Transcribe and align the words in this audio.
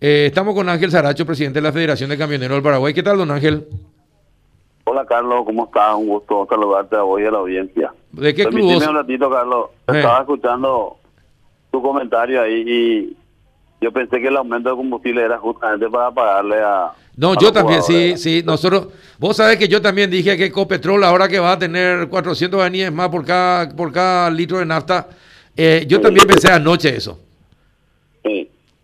Eh, 0.00 0.26
estamos 0.26 0.54
con 0.54 0.68
Ángel 0.68 0.90
Saracho, 0.90 1.26
presidente 1.26 1.58
de 1.58 1.62
la 1.62 1.72
Federación 1.72 2.10
de 2.10 2.18
Camioneros 2.18 2.56
del 2.56 2.62
Paraguay. 2.62 2.94
¿Qué 2.94 3.02
tal, 3.02 3.18
don 3.18 3.30
Ángel? 3.30 3.66
Hola, 4.84 5.04
Carlos, 5.04 5.42
¿cómo 5.44 5.66
estás? 5.66 5.94
Un 5.96 6.08
gusto 6.08 6.46
saludarte 6.48 6.96
a 6.96 7.04
hoy 7.04 7.24
a 7.26 7.30
la 7.30 7.38
audiencia. 7.38 7.92
¿De 8.12 8.34
qué 8.34 8.46
club? 8.46 8.76
Un 8.76 8.94
ratito, 8.94 9.30
Carlos. 9.30 9.66
Eh. 9.88 9.96
Estaba 9.96 10.20
escuchando 10.20 10.96
tu 11.70 11.82
comentario 11.82 12.40
ahí 12.40 12.64
y 12.66 13.16
yo 13.80 13.92
pensé 13.92 14.20
que 14.20 14.28
el 14.28 14.36
aumento 14.36 14.70
de 14.70 14.76
combustible 14.76 15.22
era 15.22 15.38
justamente 15.38 15.88
para 15.88 16.10
pagarle 16.10 16.56
a... 16.60 16.92
No, 17.16 17.32
a 17.32 17.36
yo 17.38 17.52
también, 17.52 17.82
sí, 17.82 18.16
sí. 18.16 18.42
Nosotros, 18.44 18.88
vos 19.18 19.36
sabés 19.36 19.58
que 19.58 19.68
yo 19.68 19.82
también 19.82 20.10
dije 20.10 20.36
que 20.36 20.46
Ecopetrol, 20.46 21.04
ahora 21.04 21.28
que 21.28 21.38
va 21.38 21.52
a 21.52 21.58
tener 21.58 22.08
400 22.08 22.58
guaníes 22.58 22.90
más 22.90 23.08
por 23.10 23.24
cada, 23.24 23.68
por 23.68 23.92
cada 23.92 24.30
litro 24.30 24.58
de 24.58 24.66
nafta, 24.66 25.08
eh, 25.56 25.84
yo 25.86 26.00
también 26.00 26.26
pensé 26.26 26.50
anoche 26.50 26.96
eso. 26.96 27.18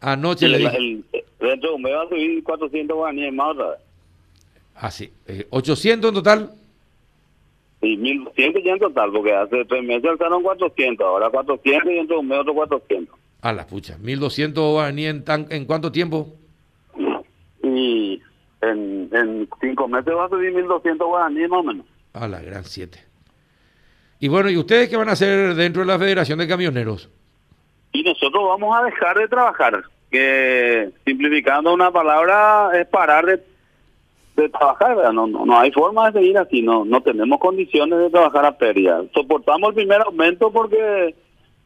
Sí. 0.04 0.10
Anoche 0.10 0.48
le 0.48 0.56
el, 0.56 0.62
dije. 0.64 0.76
el- 0.76 1.04
dentro 1.40 1.70
de 1.70 1.76
un 1.76 1.82
mes 1.82 1.92
va 1.94 2.02
a 2.02 2.08
subir 2.08 2.42
400 2.44 2.96
guaníes 2.96 3.32
más 3.32 3.50
otra 3.52 3.70
vez. 3.70 3.78
Así, 4.76 5.12
eh, 5.26 5.46
800 5.50 6.08
en 6.08 6.14
total. 6.14 6.50
Y 7.82 7.96
1200 7.96 8.62
ya 8.64 8.72
en 8.72 8.78
total, 8.78 9.12
porque 9.12 9.32
hace 9.34 9.64
tres 9.66 9.82
meses 9.84 10.10
alzaron 10.10 10.42
400, 10.42 11.06
ahora 11.06 11.28
400 11.30 11.90
y 11.92 11.94
dentro 11.96 12.16
de 12.16 12.20
un 12.20 12.28
mes 12.28 12.38
otro 12.38 12.54
400. 12.54 13.14
A 13.42 13.52
la 13.52 13.66
pucha, 13.66 13.98
1200 13.98 14.72
guaraníes 14.72 15.10
en, 15.10 15.24
tan- 15.24 15.46
¿en 15.50 15.64
cuánto 15.66 15.92
tiempo? 15.92 16.28
Y 17.62 18.20
en, 18.62 19.08
en 19.12 19.48
cinco 19.60 19.86
meses 19.88 20.14
va 20.14 20.26
a 20.26 20.28
subir 20.28 20.52
1200 20.54 21.06
guaraníes 21.06 21.48
más 21.50 21.60
o 21.60 21.62
menos. 21.62 21.86
A 22.14 22.26
la 22.28 22.40
gran 22.40 22.64
7. 22.64 22.98
Y 24.20 24.28
bueno, 24.28 24.48
¿y 24.48 24.56
ustedes 24.56 24.88
qué 24.88 24.96
van 24.96 25.08
a 25.08 25.12
hacer 25.12 25.54
dentro 25.54 25.82
de 25.82 25.86
la 25.88 25.98
Federación 25.98 26.38
de 26.38 26.48
Camioneros? 26.48 27.10
Y 27.92 28.02
nosotros 28.02 28.42
vamos 28.48 28.74
a 28.76 28.84
dejar 28.84 29.18
de 29.18 29.28
trabajar, 29.28 29.84
que 30.14 30.90
simplificando 31.04 31.74
una 31.74 31.90
palabra 31.90 32.70
es 32.78 32.86
parar 32.86 33.26
de, 33.26 34.48
trabajar. 34.48 35.12
No, 35.12 35.26
no, 35.26 35.44
no 35.44 35.58
hay 35.58 35.72
forma 35.72 36.10
de 36.10 36.20
seguir 36.20 36.38
así, 36.38 36.62
no, 36.62 36.84
no 36.84 37.00
tenemos 37.00 37.40
condiciones 37.40 37.98
de 37.98 38.10
trabajar 38.10 38.46
a 38.46 38.56
pérdida. 38.56 39.02
Soportamos 39.12 39.70
el 39.70 39.74
primer 39.74 40.02
aumento 40.02 40.52
porque 40.52 41.16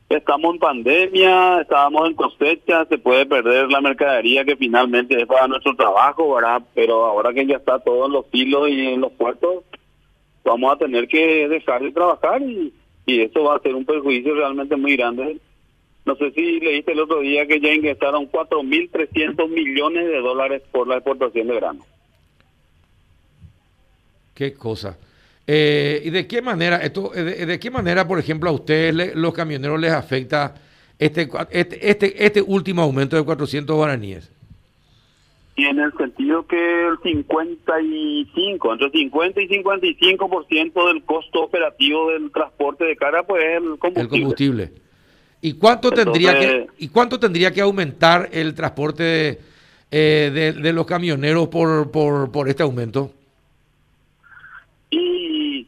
estamos 0.08 0.54
en 0.54 0.60
pandemia, 0.60 1.60
estábamos 1.60 2.08
en 2.08 2.14
cosecha, 2.14 2.86
se 2.86 2.96
puede 2.96 3.26
perder 3.26 3.70
la 3.70 3.82
mercadería 3.82 4.46
que 4.46 4.56
finalmente 4.56 5.20
es 5.20 5.26
para 5.26 5.46
nuestro 5.46 5.76
trabajo, 5.76 6.34
¿verdad? 6.34 6.62
Pero 6.74 7.04
ahora 7.04 7.34
que 7.34 7.44
ya 7.44 7.56
está 7.56 7.78
todo 7.80 8.06
en 8.06 8.12
los 8.12 8.24
hilos 8.32 8.70
y 8.70 8.86
en 8.86 9.02
los 9.02 9.12
puertos, 9.12 9.64
vamos 10.42 10.72
a 10.72 10.78
tener 10.78 11.06
que 11.06 11.48
dejar 11.48 11.82
de 11.82 11.92
trabajar 11.92 12.40
y, 12.40 12.72
y 13.04 13.20
eso 13.20 13.44
va 13.44 13.56
a 13.56 13.60
ser 13.60 13.74
un 13.74 13.84
perjuicio 13.84 14.34
realmente 14.34 14.74
muy 14.76 14.96
grande 14.96 15.38
no 16.08 16.16
sé 16.16 16.30
si 16.32 16.58
leíste 16.58 16.92
el 16.92 17.00
otro 17.00 17.20
día 17.20 17.46
que 17.46 17.60
ya 17.60 17.72
ingresaron 17.72 18.30
4.300 18.30 19.48
millones 19.48 20.06
de 20.08 20.18
dólares 20.20 20.62
por 20.72 20.88
la 20.88 20.96
exportación 20.96 21.46
de 21.48 21.54
grano. 21.54 21.84
Qué 24.34 24.54
cosa. 24.54 24.96
Eh, 25.46 26.00
¿Y 26.04 26.10
de 26.10 26.26
qué 26.26 26.42
manera, 26.42 26.76
esto, 26.78 27.14
eh, 27.14 27.22
de, 27.22 27.46
de 27.46 27.58
qué 27.60 27.70
manera, 27.70 28.06
por 28.06 28.18
ejemplo, 28.18 28.50
a 28.50 28.52
ustedes, 28.52 28.94
le- 28.94 29.14
los 29.14 29.32
camioneros, 29.34 29.80
les 29.80 29.92
afecta 29.92 30.54
este, 30.98 31.28
este, 31.50 31.90
este, 31.90 32.24
este 32.24 32.42
último 32.42 32.82
aumento 32.82 33.16
de 33.16 33.24
400 33.24 33.74
guaraníes? 33.76 34.30
Y 35.56 35.64
en 35.64 35.80
el 35.80 35.92
sentido 35.94 36.46
que 36.46 36.86
el 36.86 36.98
55, 37.02 38.72
entre 38.72 38.90
50 38.90 39.40
y 39.40 39.48
55% 39.48 40.86
del 40.88 41.02
costo 41.02 41.42
operativo 41.42 42.10
del 42.10 42.30
transporte 42.30 42.84
de 42.84 42.96
carga, 42.96 43.24
pues 43.24 43.42
es 43.44 43.56
el 43.56 43.78
combustible. 43.78 44.00
El 44.02 44.08
combustible. 44.08 44.72
¿Y 45.40 45.54
cuánto 45.54 45.90
tendría 45.90 46.38
que 46.38 46.66
y 46.78 46.88
cuánto 46.88 47.20
tendría 47.20 47.52
que 47.52 47.60
aumentar 47.60 48.28
el 48.32 48.54
transporte 48.54 49.02
de, 49.02 49.40
eh, 49.90 50.30
de, 50.32 50.52
de 50.52 50.72
los 50.72 50.86
camioneros 50.86 51.48
por, 51.48 51.90
por, 51.90 52.30
por 52.32 52.48
este 52.48 52.62
aumento? 52.62 53.12
Y 54.90 55.66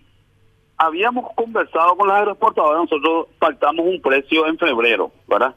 habíamos 0.76 1.32
conversado 1.34 1.96
con 1.96 2.08
las 2.08 2.18
aeroportadoras, 2.18 2.82
nosotros 2.90 3.28
pactamos 3.38 3.86
un 3.86 4.00
precio 4.00 4.46
en 4.46 4.58
febrero, 4.58 5.12
¿verdad? 5.28 5.54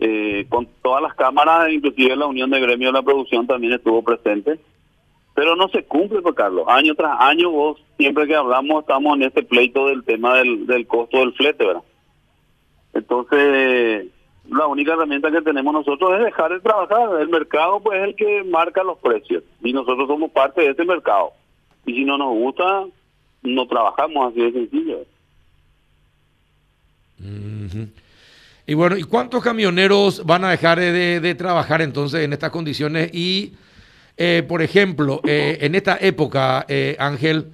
Eh, 0.00 0.46
con 0.48 0.68
todas 0.82 1.02
las 1.02 1.14
cámaras, 1.14 1.70
inclusive 1.72 2.14
la 2.14 2.26
Unión 2.26 2.50
de 2.50 2.60
Gremio 2.60 2.88
de 2.88 2.92
la 2.92 3.02
Producción 3.02 3.48
también 3.48 3.72
estuvo 3.72 4.02
presente, 4.02 4.60
pero 5.34 5.56
no 5.56 5.68
se 5.68 5.82
cumple, 5.84 6.22
pues, 6.22 6.36
Carlos. 6.36 6.66
Año 6.68 6.94
tras 6.94 7.16
año, 7.20 7.50
vos 7.50 7.80
siempre 7.96 8.26
que 8.28 8.36
hablamos 8.36 8.82
estamos 8.82 9.16
en 9.16 9.24
este 9.24 9.42
pleito 9.42 9.88
del 9.88 10.04
tema 10.04 10.36
del, 10.36 10.66
del 10.66 10.86
costo 10.86 11.18
del 11.18 11.32
flete, 11.32 11.66
¿verdad? 11.66 11.82
Entonces, 12.92 14.06
la 14.50 14.66
única 14.66 14.94
herramienta 14.94 15.30
que 15.30 15.42
tenemos 15.42 15.72
nosotros 15.72 16.12
es 16.18 16.24
dejar 16.24 16.52
de 16.52 16.60
trabajar. 16.60 17.20
El 17.20 17.28
mercado, 17.28 17.80
pues, 17.80 17.98
es 17.98 18.08
el 18.08 18.16
que 18.16 18.44
marca 18.44 18.82
los 18.82 18.98
precios 18.98 19.44
y 19.62 19.72
nosotros 19.72 20.08
somos 20.08 20.30
parte 20.30 20.62
de 20.62 20.70
ese 20.70 20.84
mercado. 20.84 21.32
Y 21.86 21.94
si 21.94 22.04
no 22.04 22.18
nos 22.18 22.30
gusta, 22.34 22.84
no 23.42 23.66
trabajamos 23.66 24.32
así 24.32 24.40
de 24.40 24.52
sencillo. 24.52 24.98
Y 28.66 28.74
bueno, 28.74 28.96
¿y 28.96 29.02
cuántos 29.02 29.42
camioneros 29.42 30.24
van 30.24 30.44
a 30.44 30.50
dejar 30.50 30.78
de, 30.78 31.20
de 31.20 31.34
trabajar 31.34 31.82
entonces 31.82 32.20
en 32.24 32.32
estas 32.32 32.50
condiciones? 32.50 33.10
Y, 33.14 33.54
eh, 34.16 34.44
por 34.46 34.62
ejemplo, 34.62 35.20
eh, 35.24 35.58
en 35.62 35.74
esta 35.74 35.96
época, 36.00 36.64
eh, 36.68 36.96
Ángel, 36.98 37.52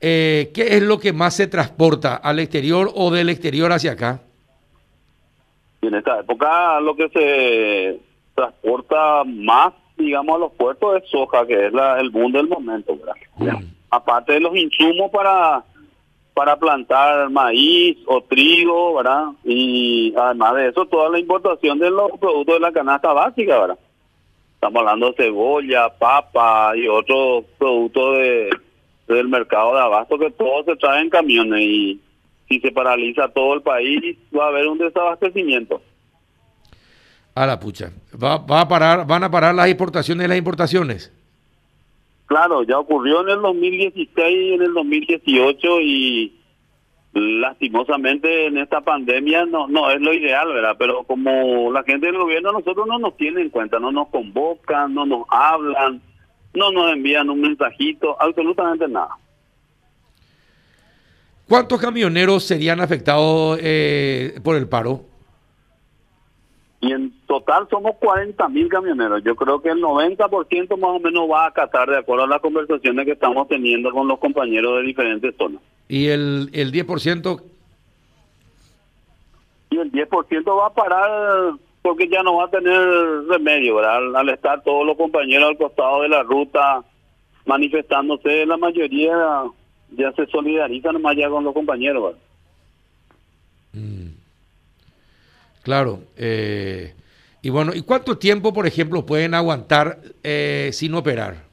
eh, 0.00 0.50
¿qué 0.54 0.76
es 0.76 0.82
lo 0.82 0.98
que 0.98 1.12
más 1.12 1.34
se 1.34 1.46
transporta 1.46 2.16
al 2.16 2.38
exterior 2.38 2.90
o 2.94 3.10
del 3.10 3.28
exterior 3.28 3.72
hacia 3.72 3.92
acá? 3.92 4.22
Y 5.82 5.86
en 5.86 5.94
esta 5.94 6.20
época 6.20 6.80
lo 6.80 6.94
que 6.94 7.08
se 7.08 8.00
transporta 8.34 9.24
más, 9.24 9.72
digamos, 9.96 10.36
a 10.36 10.38
los 10.38 10.52
puertos 10.52 11.02
es 11.02 11.10
soja, 11.10 11.46
que 11.46 11.66
es 11.66 11.72
la, 11.72 12.00
el 12.00 12.10
boom 12.10 12.32
del 12.32 12.48
momento, 12.48 12.96
¿verdad? 12.96 13.14
Mm. 13.36 13.64
Aparte 13.90 14.34
de 14.34 14.40
los 14.40 14.56
insumos 14.56 15.10
para 15.10 15.64
para 16.40 16.56
plantar 16.56 17.28
maíz 17.28 17.98
o 18.06 18.22
trigo, 18.22 18.94
¿verdad? 18.94 19.26
Y 19.44 20.14
además 20.16 20.54
de 20.54 20.68
eso, 20.68 20.86
toda 20.86 21.10
la 21.10 21.18
importación 21.18 21.78
de 21.78 21.90
los 21.90 22.12
productos 22.18 22.54
de 22.54 22.60
la 22.60 22.72
canasta 22.72 23.12
básica, 23.12 23.58
¿verdad? 23.58 23.78
Estamos 24.54 24.80
hablando 24.80 25.10
de 25.10 25.16
cebolla, 25.16 25.88
papa 25.98 26.72
y 26.76 26.86
otros 26.88 27.44
productos 27.58 28.18
de, 28.18 28.50
del 29.08 29.28
mercado 29.28 29.74
de 29.74 29.80
abasto 29.80 30.18
que 30.18 30.30
todo 30.30 30.64
se 30.64 30.76
trae 30.76 31.02
en 31.02 31.10
camiones 31.10 31.60
y 31.60 32.00
si 32.50 32.58
se 32.58 32.72
paraliza 32.72 33.28
todo 33.28 33.54
el 33.54 33.62
país 33.62 34.18
va 34.36 34.46
a 34.46 34.48
haber 34.48 34.66
un 34.66 34.78
desabastecimiento. 34.78 35.80
A 37.34 37.46
la 37.46 37.60
pucha. 37.60 37.92
Va, 38.20 38.38
va 38.38 38.62
a 38.62 38.68
parar, 38.68 39.06
¿Van 39.06 39.22
a 39.22 39.30
parar 39.30 39.54
las 39.54 39.68
exportaciones 39.68 40.26
y 40.26 40.28
las 40.28 40.36
importaciones? 40.36 41.12
Claro, 42.26 42.64
ya 42.64 42.78
ocurrió 42.78 43.22
en 43.22 43.28
el 43.30 43.40
2016 43.40 44.16
y 44.18 44.54
en 44.54 44.62
el 44.62 44.74
2018 44.74 45.80
y 45.80 46.36
lastimosamente 47.12 48.46
en 48.46 48.58
esta 48.58 48.80
pandemia 48.82 49.44
no 49.44 49.66
no 49.66 49.90
es 49.90 50.00
lo 50.00 50.12
ideal, 50.12 50.52
¿verdad? 50.52 50.76
Pero 50.78 51.02
como 51.04 51.72
la 51.72 51.82
gente 51.82 52.06
del 52.06 52.18
gobierno 52.18 52.52
nosotros 52.52 52.86
no 52.86 52.98
nos 52.98 53.16
tiene 53.16 53.42
en 53.42 53.50
cuenta, 53.50 53.80
no 53.80 53.90
nos 53.90 54.08
convocan, 54.08 54.94
no 54.94 55.06
nos 55.06 55.24
hablan, 55.28 56.00
no 56.54 56.70
nos 56.70 56.92
envían 56.92 57.30
un 57.30 57.40
mensajito, 57.40 58.16
absolutamente 58.20 58.86
nada. 58.86 59.16
¿Cuántos 61.50 61.80
camioneros 61.80 62.44
serían 62.44 62.80
afectados 62.80 63.58
eh, 63.60 64.38
por 64.44 64.54
el 64.54 64.68
paro? 64.68 65.00
Y 66.80 66.92
en 66.92 67.12
total 67.26 67.66
somos 67.68 67.96
40 67.96 68.48
mil 68.50 68.68
camioneros. 68.68 69.20
Yo 69.24 69.34
creo 69.34 69.60
que 69.60 69.70
el 69.70 69.82
90% 69.82 70.78
más 70.78 70.90
o 70.90 71.00
menos 71.00 71.28
va 71.28 71.46
a 71.46 71.48
acatar 71.48 71.90
de 71.90 71.98
acuerdo 71.98 72.22
a 72.22 72.28
las 72.28 72.40
conversaciones 72.40 73.04
que 73.04 73.10
estamos 73.14 73.48
teniendo 73.48 73.90
con 73.90 74.06
los 74.06 74.20
compañeros 74.20 74.76
de 74.76 74.82
diferentes 74.84 75.34
zonas. 75.36 75.60
Y 75.88 76.06
el, 76.06 76.50
el 76.52 76.70
10%, 76.70 77.42
y 79.70 79.78
el 79.78 79.90
10% 79.90 80.56
va 80.56 80.66
a 80.66 80.72
parar 80.72 81.54
porque 81.82 82.08
ya 82.08 82.22
no 82.22 82.36
va 82.36 82.44
a 82.44 82.50
tener 82.50 82.78
remedio, 83.28 83.74
¿verdad? 83.74 83.96
Al, 83.96 84.14
al 84.14 84.28
estar 84.28 84.62
todos 84.62 84.86
los 84.86 84.96
compañeros 84.96 85.48
al 85.48 85.58
costado 85.58 86.02
de 86.02 86.10
la 86.10 86.22
ruta 86.22 86.84
manifestándose, 87.44 88.46
la 88.46 88.56
mayoría 88.56 89.50
ya 89.92 90.12
se 90.12 90.26
solidarizan 90.26 91.00
más 91.00 91.16
allá 91.16 91.28
con 91.28 91.44
los 91.44 91.54
compañeros, 91.54 92.02
¿verdad? 92.04 92.18
claro. 95.62 96.00
eh, 96.16 96.94
y 97.42 97.50
bueno, 97.50 97.72
¿y 97.74 97.82
cuánto 97.82 98.18
tiempo, 98.18 98.52
por 98.52 98.66
ejemplo, 98.66 99.06
pueden 99.06 99.34
aguantar 99.34 99.98
eh, 100.22 100.70
sin 100.72 100.94
operar? 100.94 101.44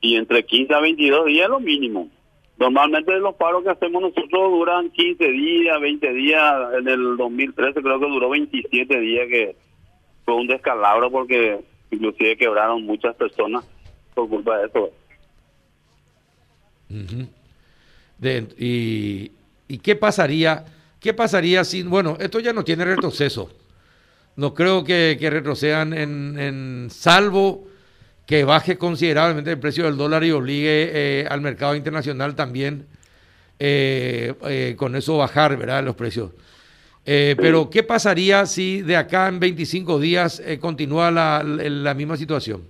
Y 0.00 0.16
entre 0.16 0.44
15 0.44 0.74
a 0.74 0.80
22 0.80 1.26
días 1.26 1.48
lo 1.48 1.60
mínimo. 1.60 2.10
Normalmente 2.58 3.18
los 3.18 3.34
paros 3.36 3.64
que 3.64 3.70
hacemos 3.70 4.02
nosotros 4.02 4.50
duran 4.52 4.90
15 4.90 5.28
días, 5.28 5.80
20 5.80 6.12
días. 6.12 6.54
En 6.78 6.88
el 6.88 7.16
2013 7.16 7.80
creo 7.80 7.98
que 7.98 8.06
duró 8.06 8.28
27 8.28 9.00
días, 9.00 9.28
que 9.28 9.56
fue 10.24 10.34
un 10.34 10.46
descalabro 10.46 11.10
porque 11.10 11.60
inclusive 11.90 12.36
quebraron 12.36 12.84
muchas 12.84 13.16
personas 13.16 13.64
por 14.14 14.28
culpa 14.28 14.58
de 14.58 14.66
eso. 14.66 14.90
De- 18.18 18.48
y, 18.58 19.32
¿Y 19.68 19.78
qué 19.78 19.96
pasaría? 19.96 20.64
¿Qué 21.00 21.12
pasaría 21.14 21.64
si, 21.64 21.82
bueno, 21.82 22.16
esto 22.20 22.40
ya 22.40 22.52
no 22.52 22.64
tiene 22.64 22.84
retroceso? 22.84 23.50
no 24.36 24.54
creo 24.54 24.84
que, 24.84 25.16
retrocedan 25.20 25.92
en, 25.92 26.38
en, 26.38 26.88
salvo 26.90 27.66
que 28.26 28.44
baje 28.44 28.78
considerablemente 28.78 29.50
el 29.52 29.58
precio 29.58 29.84
del 29.84 29.96
dólar 29.96 30.24
y 30.24 30.32
obligue 30.32 30.90
eh, 30.92 31.26
al 31.28 31.40
mercado 31.40 31.74
internacional 31.74 32.34
también 32.34 32.86
eh, 33.58 34.34
eh, 34.48 34.74
con 34.76 34.96
eso 34.96 35.18
bajar, 35.18 35.56
¿verdad? 35.56 35.84
Los 35.84 35.94
precios. 35.94 36.30
Pero, 37.04 37.68
¿qué 37.68 37.82
pasaría 37.82 38.46
si 38.46 38.80
de 38.80 38.96
acá 38.96 39.28
en 39.28 39.38
25 39.38 40.00
días 40.00 40.42
continúa 40.58 41.10
la, 41.10 41.42
la 41.44 41.92
misma 41.92 42.16
situación? 42.16 42.62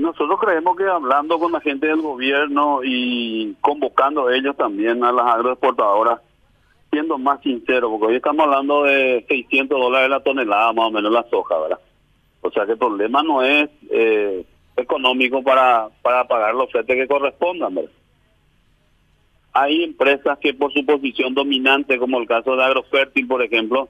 Nosotros 0.00 0.38
creemos 0.40 0.76
que 0.76 0.84
hablando 0.84 1.38
con 1.38 1.52
la 1.52 1.60
gente 1.60 1.86
del 1.86 2.00
gobierno 2.00 2.80
y 2.84 3.54
convocando 3.60 4.30
ellos 4.30 4.56
también 4.56 5.02
a 5.04 5.12
las 5.12 5.26
agroexportadoras, 5.26 6.20
siendo 6.90 7.18
más 7.18 7.40
sincero, 7.42 7.90
porque 7.90 8.06
hoy 8.06 8.16
estamos 8.16 8.44
hablando 8.44 8.84
de 8.84 9.24
600 9.28 9.78
dólares 9.78 10.10
la 10.10 10.20
tonelada, 10.20 10.72
más 10.72 10.86
o 10.86 10.90
menos 10.90 11.12
la 11.12 11.26
soja, 11.28 11.58
¿verdad? 11.58 11.80
O 12.40 12.50
sea 12.50 12.66
que 12.66 12.72
el 12.72 12.78
problema 12.78 13.22
no 13.22 13.42
es 13.42 13.68
eh, 13.90 14.44
económico 14.76 15.42
para, 15.42 15.88
para 16.02 16.26
pagar 16.26 16.54
los 16.54 16.70
fletes 16.70 16.96
que 16.96 17.08
correspondan, 17.08 17.74
¿verdad? 17.74 17.90
Hay 19.52 19.82
empresas 19.82 20.38
que 20.38 20.54
por 20.54 20.72
su 20.72 20.86
posición 20.86 21.34
dominante, 21.34 21.98
como 21.98 22.18
el 22.18 22.28
caso 22.28 22.54
de 22.54 22.64
Agrofértil, 22.64 23.26
por 23.26 23.42
ejemplo, 23.42 23.88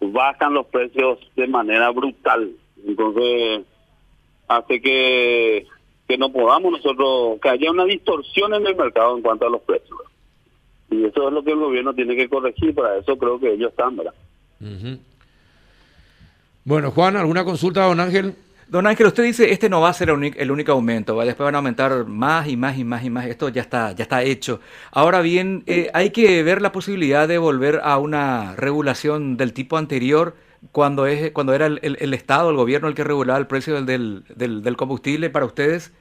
bajan 0.00 0.54
los 0.54 0.66
precios 0.66 1.18
de 1.34 1.48
manera 1.48 1.90
brutal. 1.90 2.52
Entonces, 2.86 3.62
hace 4.56 4.80
que, 4.80 5.66
que 6.08 6.18
no 6.18 6.32
podamos 6.32 6.72
nosotros, 6.72 7.40
que 7.40 7.48
haya 7.48 7.70
una 7.70 7.84
distorsión 7.84 8.54
en 8.54 8.66
el 8.66 8.76
mercado 8.76 9.16
en 9.16 9.22
cuanto 9.22 9.46
a 9.46 9.50
los 9.50 9.62
precios. 9.62 9.98
Y 10.90 11.04
eso 11.04 11.28
es 11.28 11.34
lo 11.34 11.42
que 11.42 11.52
el 11.52 11.58
gobierno 11.58 11.94
tiene 11.94 12.14
que 12.14 12.28
corregir, 12.28 12.74
para 12.74 12.98
eso 12.98 13.16
creo 13.16 13.40
que 13.40 13.52
ellos 13.52 13.70
están, 13.70 13.96
¿verdad? 13.96 14.14
Bueno, 16.64 16.90
Juan, 16.90 17.16
¿alguna 17.16 17.44
consulta, 17.44 17.86
don 17.86 17.98
Ángel? 17.98 18.34
Don 18.72 18.86
Ángel, 18.86 19.08
usted 19.08 19.24
dice 19.24 19.52
este 19.52 19.68
no 19.68 19.82
va 19.82 19.90
a 19.90 19.92
ser 19.92 20.08
el 20.08 20.50
único 20.50 20.72
aumento, 20.72 21.20
después 21.20 21.44
van 21.44 21.56
a 21.56 21.58
aumentar 21.58 22.06
más 22.06 22.48
y 22.48 22.56
más 22.56 22.78
y 22.78 22.84
más 22.84 23.04
y 23.04 23.10
más. 23.10 23.26
Esto 23.26 23.50
ya 23.50 23.60
está, 23.60 23.92
ya 23.92 24.04
está 24.04 24.22
hecho. 24.22 24.60
Ahora 24.92 25.20
bien, 25.20 25.62
eh, 25.66 25.90
hay 25.92 26.08
que 26.08 26.42
ver 26.42 26.62
la 26.62 26.72
posibilidad 26.72 27.28
de 27.28 27.36
volver 27.36 27.82
a 27.84 27.98
una 27.98 28.56
regulación 28.56 29.36
del 29.36 29.52
tipo 29.52 29.76
anterior, 29.76 30.36
cuando 30.70 31.06
es 31.06 31.32
cuando 31.32 31.54
era 31.54 31.66
el, 31.66 32.14
Estado, 32.14 32.50
el 32.50 32.56
gobierno 32.56 32.88
el 32.88 32.94
que 32.94 33.04
regulaba 33.04 33.38
el 33.38 33.46
precio 33.46 33.82
del, 33.82 34.24
del, 34.28 34.62
del 34.62 34.76
combustible 34.76 35.30
para 35.30 35.46
ustedes. 35.46 35.92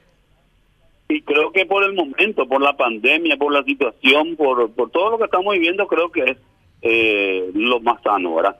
Y 1.09 1.21
creo 1.23 1.51
que 1.51 1.65
por 1.65 1.83
el 1.83 1.93
momento, 1.93 2.47
por 2.47 2.61
la 2.61 2.77
pandemia, 2.77 3.35
por 3.35 3.51
la 3.51 3.63
situación, 3.63 4.35
por, 4.37 4.71
por 4.71 4.91
todo 4.91 5.11
lo 5.11 5.17
que 5.17 5.25
estamos 5.25 5.53
viviendo, 5.53 5.85
creo 5.87 6.09
que 6.09 6.23
es 6.23 6.37
eh, 6.81 7.51
lo 7.53 7.81
más 7.81 8.01
sano, 8.01 8.35
¿verdad? 8.35 8.57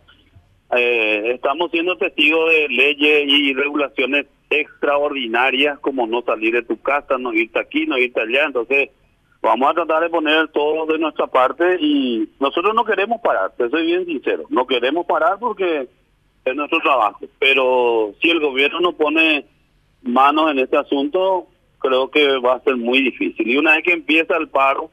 Eh, 0.76 1.32
estamos 1.36 1.72
siendo 1.72 1.98
testigos 1.98 2.50
de 2.50 2.68
leyes 2.70 3.24
y 3.28 3.54
regulaciones 3.54 4.26
extraordinarias 4.50 5.80
como 5.80 6.08
no 6.08 6.22
salir 6.24 6.54
de 6.54 6.64
tu 6.64 6.78
casa, 6.82 7.18
no 7.18 7.34
irte 7.34 7.60
aquí, 7.60 7.86
no 7.86 7.98
irte 7.98 8.20
allá. 8.20 8.46
Entonces, 8.46 8.90
vamos 9.42 9.70
a 9.70 9.74
tratar 9.74 10.04
de 10.04 10.10
poner 10.10 10.48
todo 10.50 10.86
de 10.86 11.00
nuestra 11.00 11.28
parte 11.28 11.78
y 11.80 12.30
nosotros 12.40 12.74
no 12.76 12.86
queremos 12.86 13.22
parar, 13.22 13.52
te 13.58 13.70
soy 13.70 13.86
bien 13.86 14.06
sincero, 14.06 14.44
no 14.50 14.68
queremos 14.68 15.06
parar 15.06 15.40
porque 15.40 15.88
es 16.46 16.56
nuestro 16.56 16.80
trabajo. 16.80 17.20
Pero 17.40 18.14
si 18.22 18.30
el 18.30 18.40
gobierno 18.40 18.80
no 18.80 18.94
pone 18.94 19.46
manos 20.02 20.52
en 20.52 20.60
este 20.60 20.78
asunto, 20.78 21.48
creo 21.80 22.10
que 22.10 22.38
va 22.38 22.56
a 22.56 22.64
ser 22.64 22.78
muy 22.78 23.02
difícil. 23.02 23.48
Y 23.48 23.58
una 23.58 23.76
vez 23.76 23.84
que 23.84 23.94
empieza 23.94 24.38
el 24.38 24.50
paro, 24.50 24.92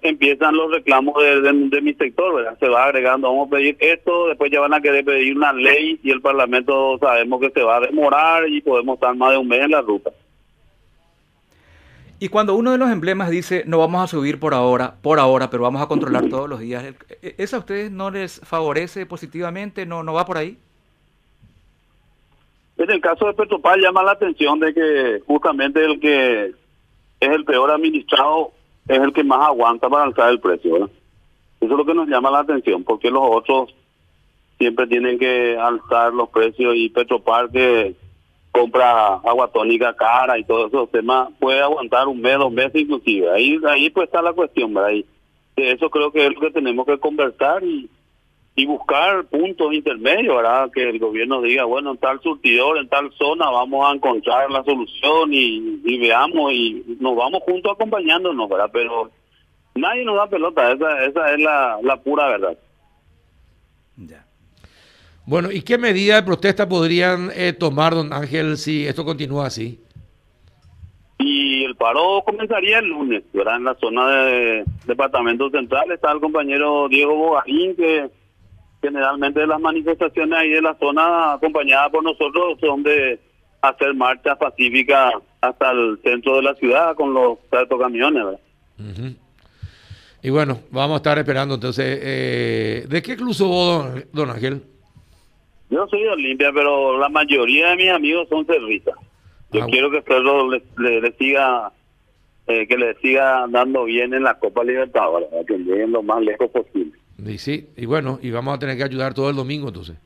empiezan 0.00 0.56
los 0.56 0.70
reclamos 0.72 1.14
de, 1.16 1.80
mi 1.80 1.94
sector, 1.94 2.34
¿verdad? 2.34 2.58
Se 2.58 2.68
va 2.68 2.84
agregando, 2.84 3.28
vamos 3.28 3.48
a 3.48 3.56
pedir 3.56 3.76
esto, 3.78 4.28
después 4.28 4.50
ya 4.50 4.60
van 4.60 4.74
a 4.74 4.80
querer 4.80 5.04
pedir 5.04 5.36
una 5.36 5.52
ley 5.52 6.00
y 6.02 6.10
el 6.10 6.20
Parlamento 6.20 6.98
sabemos 6.98 7.40
que 7.40 7.50
se 7.50 7.62
va 7.62 7.76
a 7.76 7.80
demorar 7.80 8.48
y 8.48 8.60
podemos 8.60 8.94
estar 8.94 9.14
más 9.14 9.32
de 9.32 9.38
un 9.38 9.48
mes 9.48 9.60
en 9.60 9.70
la 9.70 9.80
ruta. 9.80 10.10
Y 12.22 12.28
cuando 12.28 12.54
uno 12.54 12.70
de 12.70 12.78
los 12.78 12.88
emblemas 12.88 13.30
dice, 13.30 13.64
no 13.66 13.78
vamos 13.78 14.04
a 14.04 14.06
subir 14.06 14.38
por 14.38 14.54
ahora, 14.54 14.94
por 15.02 15.18
ahora, 15.18 15.50
pero 15.50 15.64
vamos 15.64 15.82
a 15.82 15.88
controlar 15.88 16.28
todos 16.28 16.48
los 16.48 16.60
días, 16.60 16.94
¿eso 17.20 17.56
a 17.56 17.58
ustedes 17.58 17.90
no 17.90 18.12
les 18.12 18.40
favorece 18.44 19.06
positivamente? 19.06 19.86
¿No, 19.86 20.04
no 20.04 20.12
va 20.12 20.24
por 20.24 20.38
ahí? 20.38 20.56
En 22.76 22.88
el 22.88 23.00
caso 23.00 23.26
de 23.26 23.34
Petropal 23.34 23.80
llama 23.80 24.04
la 24.04 24.12
atención 24.12 24.60
de 24.60 24.72
que 24.72 25.20
justamente 25.26 25.84
el 25.84 25.98
que 25.98 26.54
es 27.18 27.28
el 27.28 27.44
peor 27.44 27.72
administrado 27.72 28.52
es 28.86 29.00
el 29.00 29.12
que 29.12 29.24
más 29.24 29.44
aguanta 29.48 29.88
para 29.88 30.04
alzar 30.04 30.30
el 30.30 30.38
precio. 30.38 30.76
Eso 30.76 30.92
es 31.60 31.68
lo 31.70 31.84
que 31.84 31.94
nos 31.94 32.06
llama 32.06 32.30
la 32.30 32.38
atención, 32.38 32.84
porque 32.84 33.10
los 33.10 33.24
otros 33.24 33.74
siempre 34.58 34.86
tienen 34.86 35.18
que 35.18 35.58
alzar 35.58 36.14
los 36.14 36.28
precios 36.28 36.76
y 36.76 36.88
Petropar 36.88 37.50
que 37.50 37.96
compra 38.52 39.14
agua 39.14 39.50
tónica 39.50 39.94
cara 39.94 40.38
y 40.38 40.44
todos 40.44 40.68
esos 40.68 40.90
temas 40.90 41.30
puede 41.40 41.60
aguantar 41.60 42.06
un 42.06 42.20
mes, 42.20 42.38
dos 42.38 42.52
meses 42.52 42.82
inclusive. 42.82 43.30
Ahí, 43.30 43.58
ahí 43.66 43.90
pues 43.90 44.06
está 44.06 44.22
la 44.22 44.32
cuestión, 44.32 44.72
¿verdad? 44.72 44.92
Y 44.92 45.06
eso 45.56 45.90
creo 45.90 46.12
que 46.12 46.26
es 46.26 46.34
lo 46.34 46.40
que 46.40 46.50
tenemos 46.50 46.86
que 46.86 46.98
conversar 46.98 47.64
y 47.64 47.88
y 48.54 48.66
buscar 48.66 49.24
puntos 49.26 49.72
intermedios, 49.72 50.36
¿verdad? 50.36 50.70
Que 50.70 50.90
el 50.90 50.98
gobierno 50.98 51.40
diga, 51.40 51.64
bueno, 51.64 51.92
en 51.92 51.98
tal 51.98 52.20
surtidor, 52.20 52.76
en 52.78 52.88
tal 52.88 53.10
zona 53.14 53.50
vamos 53.50 53.88
a 53.88 53.94
encontrar 53.94 54.50
la 54.50 54.62
solución 54.62 55.30
y, 55.32 55.98
veamos 55.98 56.52
y 56.52 56.96
nos 57.00 57.16
vamos 57.16 57.42
juntos 57.44 57.72
acompañándonos, 57.72 58.48
¿verdad? 58.48 58.70
Pero 58.72 59.10
nadie 59.74 60.04
nos 60.04 60.16
da 60.16 60.26
pelota, 60.26 60.70
esa, 60.70 61.04
esa 61.04 61.32
es 61.32 61.40
la, 61.40 61.78
la 61.82 61.96
pura 62.02 62.28
verdad. 62.28 62.58
Ya. 63.96 64.26
Bueno, 65.24 65.52
¿y 65.52 65.62
qué 65.62 65.78
medida 65.78 66.16
de 66.16 66.22
protesta 66.24 66.68
podrían 66.68 67.30
eh, 67.34 67.52
tomar, 67.52 67.94
don 67.94 68.12
Ángel, 68.12 68.56
si 68.56 68.86
esto 68.86 69.04
continúa 69.04 69.46
así? 69.46 69.80
Y 71.18 71.64
el 71.64 71.76
paro 71.76 72.22
comenzaría 72.26 72.80
el 72.80 72.88
lunes, 72.88 73.22
¿verdad? 73.32 73.56
En 73.56 73.64
la 73.64 73.76
zona 73.76 74.08
de 74.08 74.64
Departamento 74.86 75.48
Central 75.50 75.92
está 75.92 76.10
el 76.10 76.20
compañero 76.20 76.88
Diego 76.88 77.14
Bogarín, 77.14 77.76
que 77.76 78.10
generalmente 78.82 79.46
las 79.46 79.60
manifestaciones 79.60 80.36
ahí 80.36 80.50
de 80.50 80.62
la 80.62 80.76
zona 80.80 81.34
acompañadas 81.34 81.90
por 81.90 82.02
nosotros 82.02 82.58
son 82.60 82.82
de 82.82 83.20
hacer 83.60 83.94
marchas 83.94 84.36
pacíficas 84.38 85.14
hasta 85.40 85.70
el 85.70 86.00
centro 86.02 86.36
de 86.36 86.42
la 86.42 86.54
ciudad 86.56 86.96
con 86.96 87.14
los 87.14 87.38
camiones. 87.78 88.24
Y 90.22 90.30
bueno, 90.30 90.58
vamos 90.70 90.94
a 90.94 90.96
estar 90.96 91.18
esperando 91.18 91.54
entonces. 91.54 91.98
Eh, 92.02 92.86
¿De 92.88 93.02
qué 93.02 93.16
club 93.16 93.36
vos, 93.38 93.86
don, 94.12 94.30
Ángel? 94.30 94.62
Yo 95.72 95.86
soy 95.88 96.02
de 96.02 96.10
Olimpia, 96.10 96.52
pero 96.52 96.98
la 96.98 97.08
mayoría 97.08 97.70
de 97.70 97.76
mis 97.76 97.90
amigos 97.90 98.28
son 98.28 98.44
cerristas. 98.44 98.94
Yo 99.52 99.62
ah, 99.62 99.66
quiero 99.70 99.90
que 99.90 100.02
Pedro 100.02 100.50
le, 100.50 100.62
siga 101.18 101.72
eh, 102.46 102.68
que 102.68 102.76
le 102.76 102.94
siga 102.96 103.46
dando 103.48 103.84
bien 103.84 104.12
en 104.12 104.22
la 104.22 104.38
Copa 104.38 104.64
Libertadores, 104.64 105.28
que 105.46 105.56
lleguen 105.56 105.92
lo 105.92 106.02
más 106.02 106.20
lejos 106.20 106.50
posible. 106.50 106.92
Y 107.24 107.38
sí, 107.38 107.70
y 107.74 107.86
bueno, 107.86 108.18
y 108.20 108.30
vamos 108.30 108.54
a 108.54 108.58
tener 108.58 108.76
que 108.76 108.84
ayudar 108.84 109.14
todo 109.14 109.30
el 109.30 109.36
domingo 109.36 109.68
entonces. 109.68 109.96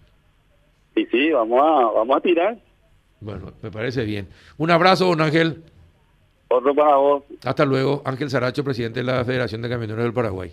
Y 0.94 1.04
sí, 1.06 1.32
vamos 1.32 1.61
a, 1.61 1.99
vamos 1.99 2.16
a 2.16 2.20
tirar. 2.20 2.56
Bueno, 3.20 3.52
me 3.61 3.73
parece 3.73 4.04
bien. 4.04 4.28
Un 4.58 4.70
abrazo, 4.70 5.06
don 5.06 5.20
Ángel. 5.20 5.64
Otro 6.46 6.76
para 6.76 6.94
vos. 6.94 7.25
Hasta 7.44 7.64
luego. 7.64 8.02
Ángel 8.04 8.30
Saracho, 8.30 8.62
presidente 8.62 9.00
de 9.00 9.06
la 9.06 9.25
Federación 9.25 9.62
de 9.62 9.68
Camioneros 9.68 10.04
del 10.04 10.14
Paraguay. 10.14 10.52